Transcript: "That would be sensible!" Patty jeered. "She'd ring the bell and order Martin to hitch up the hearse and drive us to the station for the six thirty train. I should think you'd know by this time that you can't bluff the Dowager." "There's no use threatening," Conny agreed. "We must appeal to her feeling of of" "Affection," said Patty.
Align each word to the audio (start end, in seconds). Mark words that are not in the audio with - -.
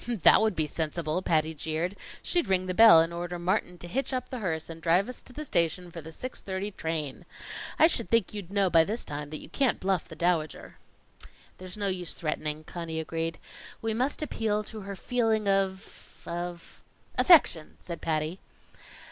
"That 0.23 0.41
would 0.41 0.55
be 0.55 0.65
sensible!" 0.65 1.21
Patty 1.21 1.53
jeered. 1.53 1.95
"She'd 2.23 2.47
ring 2.49 2.65
the 2.65 2.73
bell 2.73 3.01
and 3.01 3.13
order 3.13 3.37
Martin 3.37 3.77
to 3.77 3.87
hitch 3.87 4.13
up 4.13 4.29
the 4.29 4.39
hearse 4.39 4.67
and 4.67 4.81
drive 4.81 5.07
us 5.07 5.21
to 5.21 5.31
the 5.31 5.45
station 5.45 5.91
for 5.91 6.01
the 6.01 6.11
six 6.11 6.41
thirty 6.41 6.71
train. 6.71 7.23
I 7.77 7.85
should 7.85 8.09
think 8.09 8.33
you'd 8.33 8.49
know 8.51 8.67
by 8.71 8.83
this 8.83 9.03
time 9.05 9.29
that 9.29 9.39
you 9.41 9.47
can't 9.49 9.79
bluff 9.79 10.07
the 10.07 10.15
Dowager." 10.15 10.79
"There's 11.59 11.77
no 11.77 11.85
use 11.87 12.15
threatening," 12.15 12.63
Conny 12.63 12.99
agreed. 12.99 13.37
"We 13.79 13.93
must 13.93 14.23
appeal 14.23 14.63
to 14.63 14.81
her 14.81 14.95
feeling 14.95 15.47
of 15.47 16.09
of" 16.25 16.81
"Affection," 17.19 17.77
said 17.79 18.01
Patty. 18.01 18.39